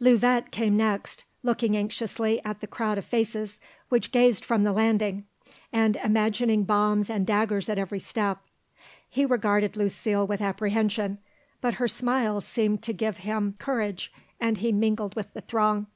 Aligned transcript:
Louvet 0.00 0.50
came 0.50 0.78
next, 0.78 1.24
looking 1.42 1.76
anxiously 1.76 2.42
at 2.42 2.60
the 2.60 2.66
crowd 2.66 2.96
of 2.96 3.04
faces 3.04 3.60
which 3.90 4.12
gazed 4.12 4.42
from 4.42 4.64
the 4.64 4.72
landing, 4.72 5.26
and 5.74 5.96
imagining 5.96 6.64
bombs 6.64 7.10
and 7.10 7.26
daggers 7.26 7.68
at 7.68 7.76
every 7.78 7.98
step. 7.98 8.38
He 9.06 9.26
regarded 9.26 9.76
Lucile 9.76 10.26
with 10.26 10.40
apprehension, 10.40 11.18
but 11.60 11.74
her 11.74 11.86
smile 11.86 12.40
seemed 12.40 12.82
to 12.84 12.94
give 12.94 13.18
him 13.18 13.56
courage 13.58 14.10
and 14.40 14.56
he 14.56 14.72
mingled 14.72 15.14
with 15.16 15.30
the 15.34 15.42
throng. 15.42 15.86